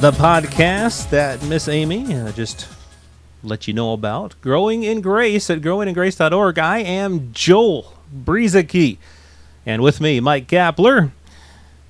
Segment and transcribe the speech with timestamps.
[0.00, 2.68] the podcast that Miss Amy uh, just
[3.42, 4.34] let you know about.
[4.40, 6.58] Growing in Grace at growingingrace.org.
[6.58, 8.98] I am Joel Brueseke.
[9.64, 11.10] And with me, Mike Kapler,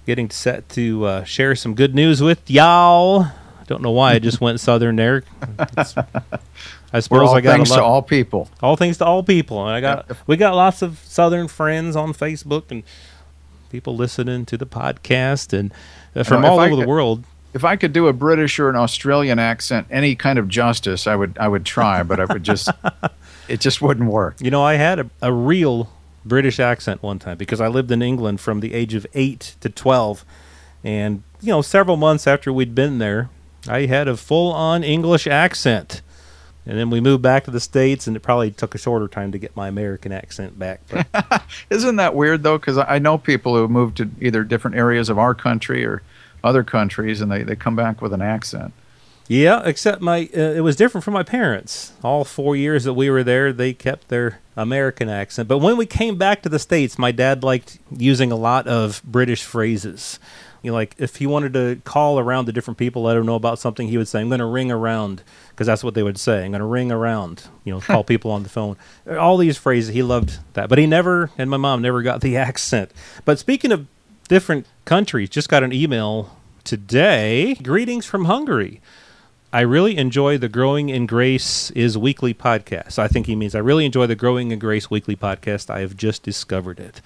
[0.07, 3.27] getting set to uh, share some good news with y'all.
[3.67, 5.25] Don't know why I just went southern there.
[5.77, 5.97] It's,
[6.93, 8.49] I suppose all I got things lot, to all people.
[8.63, 9.67] all things to all people.
[9.67, 12.85] And I got we got lots of southern friends on Facebook and
[13.71, 15.73] people listening to the podcast and
[16.15, 17.25] uh, from all I over the world.
[17.55, 21.17] If I could do a British or an Australian accent, any kind of justice, I
[21.17, 22.69] would I would try, but I would just
[23.49, 24.37] it just wouldn't work.
[24.41, 25.91] You know, I had a, a real
[26.25, 29.69] British accent one time because I lived in England from the age of 8 to
[29.69, 30.25] 12
[30.83, 33.29] and you know, several months after we'd been there,
[33.69, 36.01] I had a full-on English accent.
[36.67, 39.33] And then we moved back to the states and it probably took a shorter time
[39.33, 40.81] to get my American accent back.
[41.71, 42.57] Isn't that weird though?
[42.57, 46.01] Because I know people who moved to either different areas of our country or
[46.45, 48.73] other countries, and they, they come back with an accent.
[49.27, 51.93] Yeah, except my uh, it was different from my parents.
[52.03, 55.49] All four years that we were there, they kept their American accent.
[55.49, 59.03] But when we came back to the states, my dad liked using a lot of
[59.03, 60.19] British phrases.
[60.63, 63.35] You know, like if he wanted to call around to different people, let them know
[63.35, 66.19] about something, he would say, "I'm going to ring around," because that's what they would
[66.19, 66.45] say.
[66.45, 67.45] I'm going to ring around.
[67.65, 68.77] You know, call people on the phone.
[69.09, 70.69] All these phrases, he loved that.
[70.69, 72.91] But he never, and my mom never got the accent.
[73.25, 73.87] But speaking of
[74.29, 77.55] different countries, just got an email today.
[77.57, 78.81] Greetings from Hungary.
[79.53, 82.99] I really enjoy the Growing in Grace is weekly podcast.
[82.99, 85.71] I think he means I really enjoy the Growing in Grace weekly podcast.
[85.71, 87.01] I have just discovered it.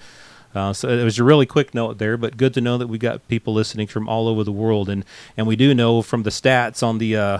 [0.55, 2.97] Uh, so it was a really quick note there, but good to know that we
[2.97, 5.05] got people listening from all over the world, and
[5.37, 7.39] and we do know from the stats on the uh,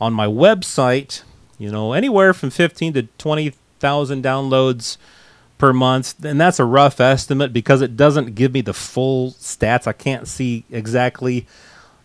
[0.00, 1.22] on my website,
[1.58, 4.96] you know, anywhere from fifteen to twenty thousand downloads
[5.58, 9.86] per month, and that's a rough estimate because it doesn't give me the full stats.
[9.86, 11.46] I can't see exactly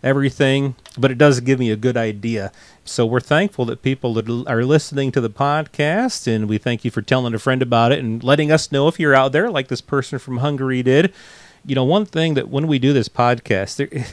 [0.04, 2.52] everything, but it does give me a good idea.
[2.84, 6.92] So we're thankful that people that are listening to the podcast, and we thank you
[6.92, 9.68] for telling a friend about it and letting us know if you're out there, like
[9.68, 11.14] this person from Hungary did.
[11.66, 14.06] You know, one thing that when we do this podcast, there,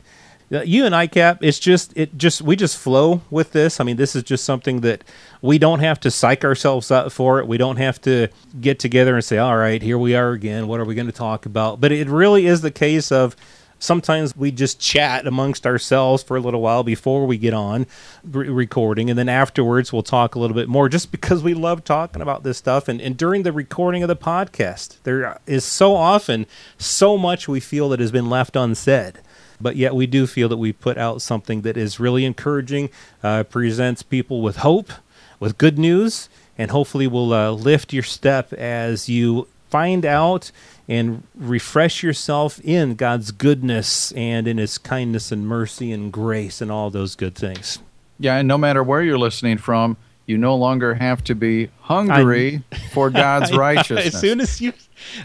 [0.51, 3.81] Uh, you and I, Cap, it's just it just we just flow with this.
[3.81, 5.05] I mean, this is just something that
[5.43, 7.47] we don't have to psych ourselves up for it.
[7.47, 8.29] We don't have to
[8.61, 10.67] get together and say, "All right, here we are again.
[10.67, 13.37] What are we going to talk about?" But it really is the case of
[13.79, 17.87] sometimes we just chat amongst ourselves for a little while before we get on
[18.25, 21.85] re- recording and then afterwards we'll talk a little bit more just because we love
[21.85, 25.95] talking about this stuff and, and during the recording of the podcast there is so
[25.95, 29.21] often so much we feel that has been left unsaid
[29.61, 32.91] but yet we do feel that we put out something that is really encouraging
[33.23, 34.93] uh, presents people with hope
[35.41, 40.51] with good news and hopefully will uh, lift your step as you find out
[40.89, 46.73] and refresh yourself in God's goodness and in His kindness and mercy and grace and
[46.73, 47.79] all those good things.
[48.19, 49.97] Yeah, and no matter where you're listening from,
[50.27, 54.15] you no longer have to be hungry for God's righteousness.
[54.15, 54.73] As soon as you,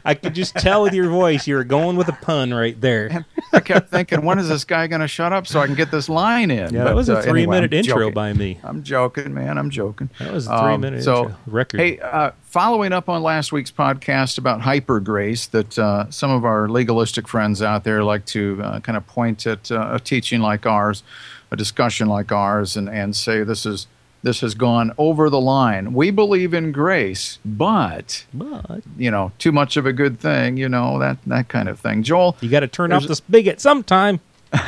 [0.06, 3.26] I could just tell with your voice you were going with a pun right there.
[3.54, 5.92] I kept thinking, when is this guy going to shut up so I can get
[5.92, 6.74] this line in?
[6.74, 8.14] Yeah, that was a uh, anyway, I'm intro joking.
[8.14, 8.60] by me.
[8.64, 9.58] I'm joking, man.
[9.58, 10.10] I'm joking.
[10.20, 11.80] That was a Um, three-minute so, intro record.
[11.80, 16.44] Hey, uh, following up on last week's podcast about hyper grace, that uh, some of
[16.46, 20.42] our legalistic friends out there like to uh, kind of point at uh, a teaching
[20.42, 21.04] like ours,
[21.52, 23.86] a discussion like ours, and, and say this is
[24.24, 25.94] this has gone over the line.
[25.94, 30.68] We believe in grace, but but you know, too much of a good thing, you
[30.70, 32.02] know that that kind of thing.
[32.04, 34.20] Joel, you got to turn off the spigot sometime.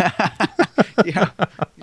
[1.05, 1.29] yeah,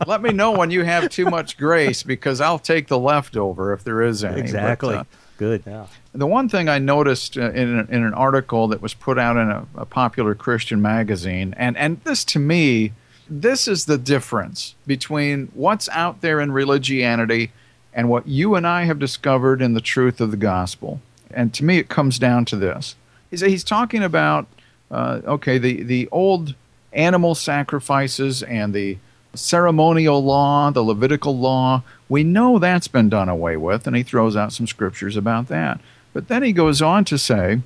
[0.07, 3.85] let me know when you have too much grace because I'll take the leftover if
[3.85, 4.35] there is any.
[4.35, 4.95] But, Exactly.
[4.97, 5.05] uh,
[5.39, 5.63] Good.
[5.67, 5.87] Yeah.
[6.13, 9.37] The one thing I noticed uh, in, an- in an article that was put out
[9.37, 12.93] in a, a popular Christian magazine, and, and this to me,
[13.29, 17.51] this is the difference between what's out there in religianity
[17.95, 21.01] and what you and I have discovered in the truth of the gospel.
[21.31, 22.95] And to me, it comes down to this.
[23.31, 24.47] He's, he's talking about,
[24.91, 26.55] uh, okay, the, the old
[26.93, 28.99] animal sacrifices and the
[29.35, 34.37] ceremonial law, the Levitical law, we know that's been done away with, and he throws
[34.37, 35.81] out some scriptures about that.
[36.13, 37.61] But then he goes on to say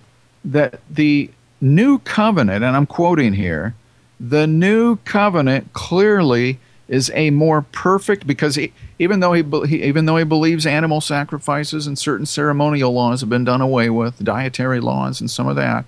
[0.44, 1.30] that the
[1.60, 3.74] new covenant, and I'm quoting here,
[4.20, 6.58] the new covenant clearly
[6.88, 11.00] is a more perfect because he, even though he, he, even though he believes animal
[11.00, 15.56] sacrifices and certain ceremonial laws have been done away with, dietary laws and some of
[15.56, 15.84] that,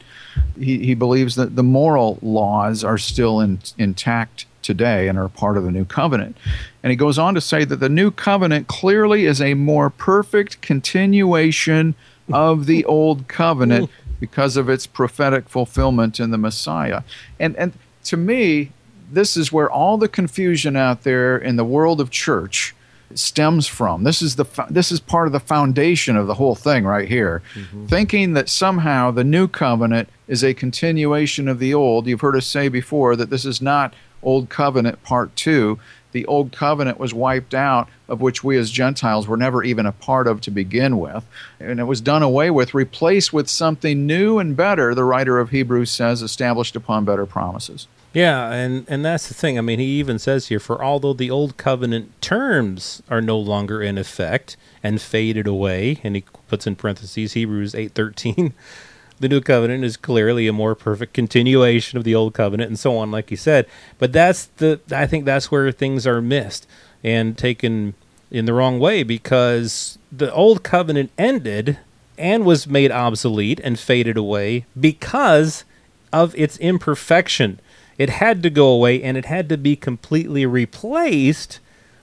[0.59, 5.57] he, he believes that the moral laws are still in, intact today and are part
[5.57, 6.37] of the new covenant.
[6.83, 10.61] And he goes on to say that the new covenant clearly is a more perfect
[10.61, 11.95] continuation
[12.33, 13.89] of the old covenant
[14.21, 17.03] because of its prophetic fulfillment in the Messiah.
[17.39, 17.73] And and
[18.05, 18.73] to me,
[19.11, 22.75] this is where all the confusion out there in the world of church
[23.15, 24.05] stems from.
[24.05, 27.43] This is the this is part of the foundation of the whole thing right here.
[27.55, 27.87] Mm-hmm.
[27.87, 32.07] Thinking that somehow the new covenant is a continuation of the old.
[32.07, 35.79] You've heard us say before that this is not old covenant part 2.
[36.13, 39.93] The old covenant was wiped out of which we as Gentiles were never even a
[39.93, 41.25] part of to begin with.
[41.61, 45.51] And it was done away with, replaced with something new and better, the writer of
[45.51, 47.87] Hebrews says, established upon better promises.
[48.13, 49.59] Yeah, and, and that's the thing.
[49.59, 53.83] I mean, he even says here, for although the old covenant terms are no longer
[53.83, 58.53] in effect and faded away, and he puts in parentheses Hebrews 8.13,
[59.21, 62.97] the new covenant is clearly a more perfect continuation of the old covenant and so
[62.97, 63.67] on, like you said.
[63.99, 66.67] But that's the, I think that's where things are missed
[67.05, 67.95] and taken
[68.31, 71.79] in the wrong way because the old covenant ended
[72.17, 75.65] and was made obsolete and faded away because
[76.13, 77.61] of its imperfection.
[77.99, 81.59] It had to go away and it had to be completely replaced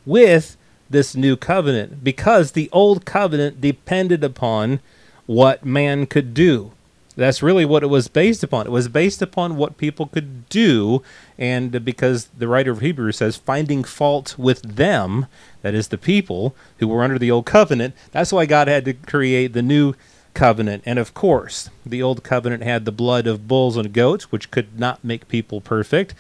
[0.06, 0.58] with
[0.90, 4.82] this new covenant because the old covenant depended upon
[5.26, 6.72] what man could do.
[7.16, 8.68] That's really what it was based upon.
[8.68, 11.02] It was based upon what people could do,
[11.38, 15.28] and because the writer of Hebrews says, finding fault with them,
[15.62, 18.94] that is the people who were under the old covenant, that's why God had to
[18.94, 19.94] create the new
[20.36, 20.84] covenant.
[20.86, 24.80] And of course, the old covenant had the blood of bulls and goats, which could
[24.80, 26.14] not make people perfect.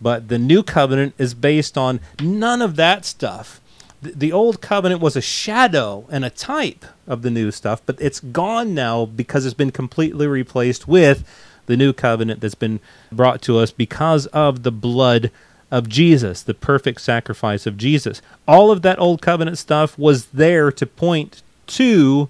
[0.00, 3.60] But the new covenant is based on none of that stuff
[4.02, 8.20] the old covenant was a shadow and a type of the new stuff, but it's
[8.20, 11.26] gone now because it's been completely replaced with
[11.66, 12.80] the new covenant that's been
[13.10, 15.30] brought to us because of the blood
[15.70, 18.22] of Jesus, the perfect sacrifice of Jesus.
[18.46, 22.28] All of that old covenant stuff was there to point to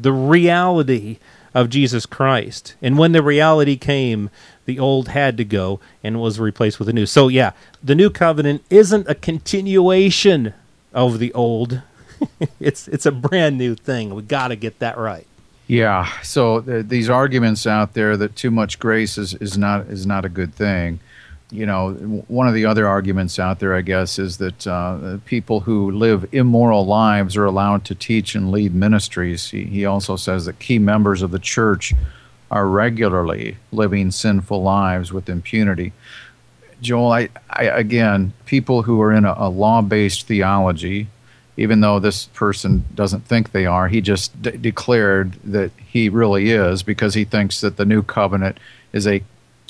[0.00, 1.18] the reality
[1.54, 2.74] of Jesus Christ.
[2.82, 4.30] And when the reality came,
[4.64, 7.06] the old had to go and was replaced with the new.
[7.06, 7.52] So, yeah,
[7.82, 10.54] the new covenant isn't a continuation
[10.92, 11.82] of the old.
[12.60, 14.14] it's it's a brand new thing.
[14.14, 15.26] We got to get that right.
[15.66, 16.10] Yeah.
[16.22, 20.24] So th- these arguments out there that too much grace is, is not is not
[20.24, 21.00] a good thing.
[21.50, 21.92] You know,
[22.28, 26.28] one of the other arguments out there, I guess, is that uh, people who live
[26.32, 29.50] immoral lives are allowed to teach and lead ministries.
[29.50, 31.94] He, he also says that key members of the church
[32.50, 35.92] are regularly living sinful lives with impunity.
[36.80, 41.08] Joel, I, I again, people who are in a, a law-based theology,
[41.56, 46.82] even though this person doesn't think they are, he just declared that he really is
[46.82, 48.58] because he thinks that the new covenant
[48.92, 49.22] is a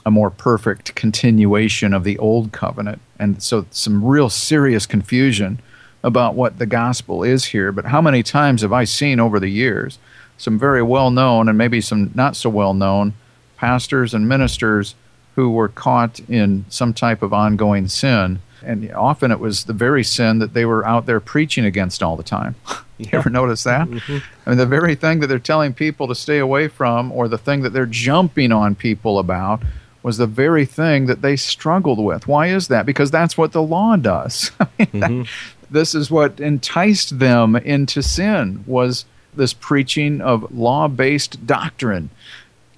[0.07, 3.01] a more perfect continuation of the old covenant.
[3.19, 5.61] And so some real serious confusion
[6.03, 7.73] about what the gospel is here.
[7.73, 9.99] But how many times have I seen over the years
[10.39, 13.13] some very well known and maybe some not so well known
[13.57, 14.95] pastors and ministers
[15.35, 18.41] who were caught in some type of ongoing sin.
[18.63, 22.17] And often it was the very sin that they were out there preaching against all
[22.17, 22.57] the time.
[22.99, 23.19] you yeah.
[23.19, 23.87] ever notice that?
[23.87, 24.19] Mm-hmm.
[24.47, 27.39] I mean, the very thing that they're telling people to stay away from, or the
[27.39, 29.63] thing that they're jumping on people about,
[30.09, 32.27] was the very thing that they struggled with.
[32.27, 32.87] Why is that?
[32.87, 34.51] Because that's what the law does.
[34.79, 35.23] mm-hmm.
[35.71, 42.09] this is what enticed them into sin was this preaching of law-based doctrine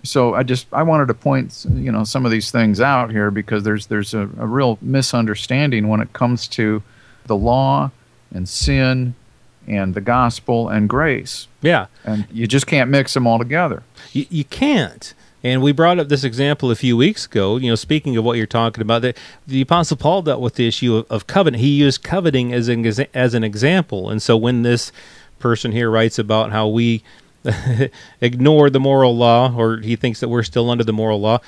[0.02, 3.30] so I just I wanted to point you know some of these things out here
[3.30, 6.82] because there's there's a, a real misunderstanding when it comes to
[7.26, 7.90] the law
[8.32, 9.14] and sin
[9.66, 11.48] and the gospel and grace.
[11.62, 13.82] Yeah, and you just can't mix them all together.
[14.12, 15.12] You, you can't.
[15.42, 17.56] And we brought up this example a few weeks ago.
[17.56, 19.16] You know, speaking of what you're talking about, that
[19.46, 21.62] the Apostle Paul dealt with the issue of, of covenant.
[21.62, 24.10] He used coveting as an as an example.
[24.10, 24.92] And so when this
[25.38, 27.02] person here writes about how we
[28.20, 31.38] ignore the moral law, or he thinks that we're still under the moral law.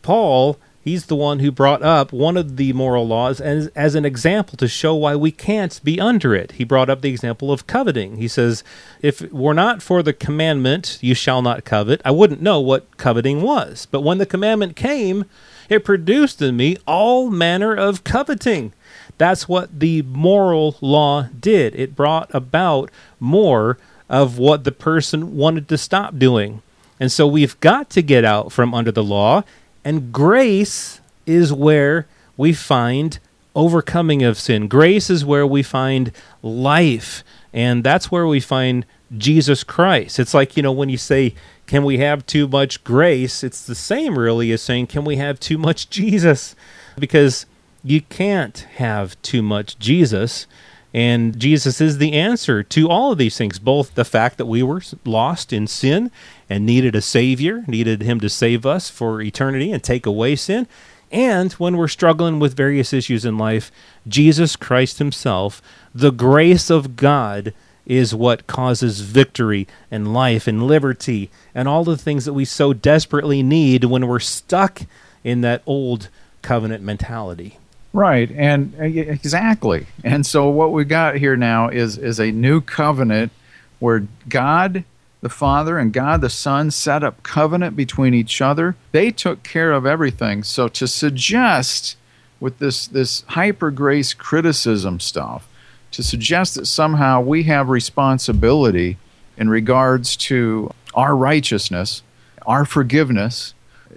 [0.00, 4.04] Paul, he's the one who brought up one of the moral laws as, as an
[4.04, 6.52] example to show why we can't be under it.
[6.52, 8.16] He brought up the example of coveting.
[8.16, 8.64] He says,
[9.00, 12.96] If it were not for the commandment, you shall not covet, I wouldn't know what
[12.96, 13.86] coveting was.
[13.90, 15.24] But when the commandment came,
[15.68, 18.72] it produced in me all manner of coveting.
[19.18, 21.74] That's what the moral law did.
[21.74, 26.60] It brought about more of what the person wanted to stop doing.
[27.00, 29.42] And so we've got to get out from under the law,
[29.84, 33.18] and grace is where we find
[33.54, 34.68] overcoming of sin.
[34.68, 36.12] Grace is where we find
[36.42, 37.22] life,
[37.52, 38.86] and that's where we find
[39.16, 40.18] Jesus Christ.
[40.18, 41.34] It's like, you know, when you say,
[41.66, 43.44] can we have too much grace?
[43.44, 46.56] It's the same, really, as saying, can we have too much Jesus?
[46.98, 47.46] Because
[47.84, 50.46] you can't have too much Jesus.
[50.94, 54.62] And Jesus is the answer to all of these things, both the fact that we
[54.62, 56.10] were lost in sin
[56.50, 60.66] and needed a Savior, needed Him to save us for eternity and take away sin,
[61.10, 63.70] and when we're struggling with various issues in life,
[64.08, 65.60] Jesus Christ Himself,
[65.94, 67.52] the grace of God,
[67.84, 72.72] is what causes victory and life and liberty and all the things that we so
[72.72, 74.82] desperately need when we're stuck
[75.24, 76.08] in that old
[76.40, 77.58] covenant mentality.
[77.92, 79.86] Right, and uh, exactly.
[80.02, 83.32] And so what we got here now is is a new covenant
[83.80, 84.84] where God
[85.20, 88.76] the Father and God the Son set up covenant between each other.
[88.90, 90.42] They took care of everything.
[90.42, 91.96] So to suggest
[92.40, 95.46] with this this hyper grace criticism stuff,
[95.90, 98.96] to suggest that somehow we have responsibility
[99.36, 102.02] in regards to our righteousness,
[102.46, 103.52] our forgiveness,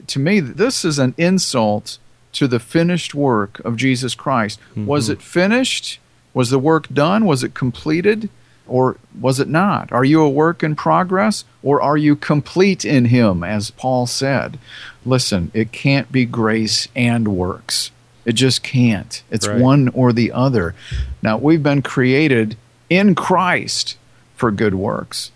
[0.07, 1.97] to me this is an insult
[2.35, 4.59] to the finished work of Jesus Christ.
[4.71, 4.85] Mm-hmm.
[4.85, 5.99] Was it finished?
[6.33, 7.25] Was the work done?
[7.25, 8.29] Was it completed?
[8.67, 9.91] Or was it not?
[9.91, 11.45] Are you a work in progress?
[11.63, 14.59] Or are you complete in Him, as Paul said?
[15.05, 17.91] Listen, it can't be grace and works.
[18.25, 19.21] It just can't.
[19.29, 19.61] It's right.
[19.61, 20.75] one or the other.
[21.21, 22.57] Now, we've been created
[22.89, 23.97] in Christ
[24.35, 25.31] for good works,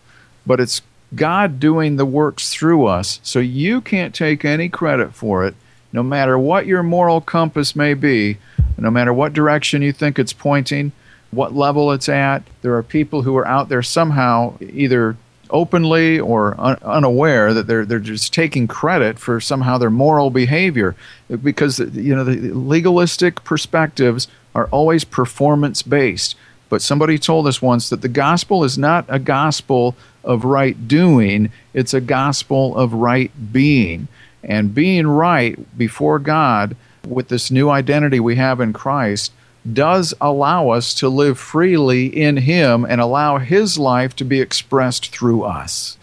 [0.45, 0.81] but it's
[1.15, 5.55] God doing the works through us, so you can't take any credit for it
[5.91, 8.37] no matter what your moral compass may be,
[8.77, 10.91] no matter what direction you think it's pointing,
[11.31, 15.17] what level it's at, there are people who are out there somehow either
[15.49, 20.95] openly or un- unaware that they're they're just taking credit for somehow their moral behavior.
[21.43, 26.35] Because you know the legalistic perspectives are always performance based
[26.69, 31.51] but somebody told us once that the gospel is not a gospel of right doing
[31.73, 34.07] it's a gospel of right being
[34.43, 36.75] and being right before God
[37.07, 39.31] with this new identity we have in Christ
[39.73, 45.11] does allow us to live freely in Him and allow His life to be expressed
[45.13, 45.97] through us.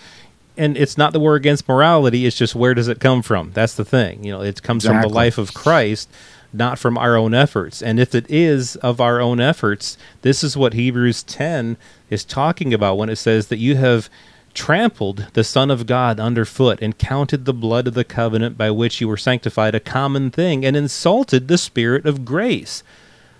[0.56, 3.52] And it's not that we're against morality, it's just where does it come from?
[3.52, 4.24] That's the thing.
[4.24, 5.02] You know, it comes exactly.
[5.02, 6.08] from the life of Christ,
[6.52, 7.82] not from our own efforts.
[7.82, 11.76] And if it is of our own efforts, this is what Hebrews 10
[12.08, 14.08] is talking about when it says that you have
[14.56, 19.00] trampled the Son of God underfoot, and counted the blood of the covenant by which
[19.00, 22.82] you were sanctified a common thing, and insulted the Spirit of grace.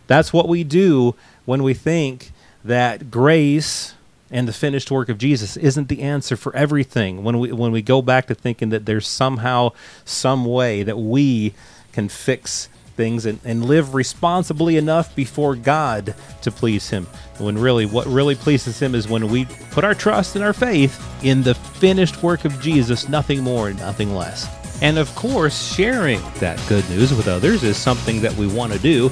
[0.07, 2.33] That's what we do when we think
[2.65, 3.95] that grace
[4.31, 7.25] and the finished work of Jesus isn't the answer for everything.
[7.25, 9.71] When we when we go back to thinking that there's somehow
[10.05, 11.55] some way that we
[11.93, 17.07] can fix things and, and live responsibly enough before God to please Him.
[17.39, 21.01] When really, what really pleases Him is when we put our trust and our faith
[21.23, 24.49] in the finished work of Jesus, nothing more nothing less.
[24.83, 28.79] And of course, sharing that good news with others is something that we want to
[28.79, 29.11] do.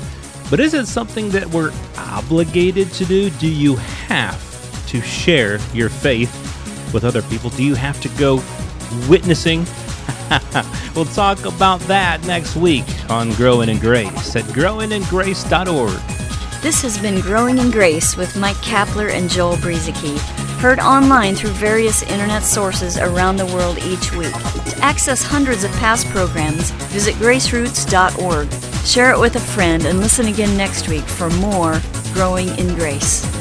[0.50, 3.30] But is it something that we're obligated to do?
[3.30, 4.38] Do you have
[4.88, 6.32] to share your faith
[6.92, 7.50] with other people?
[7.50, 8.42] Do you have to go
[9.08, 9.60] witnessing
[10.94, 16.00] we'll talk about that next week on Growing in Grace at growingingrace.org.
[16.62, 20.18] This has been Growing in Grace with Mike Kapler and Joel Brueseke,
[20.60, 24.32] heard online through various internet sources around the world each week.
[24.32, 28.50] To access hundreds of past programs, visit graceroots.org.
[28.86, 31.80] Share it with a friend and listen again next week for more
[32.14, 33.33] Growing in Grace.